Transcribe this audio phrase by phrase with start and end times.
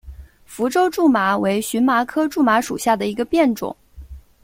[0.45, 3.77] 福州苎麻为荨麻科苎麻属下的一个变种。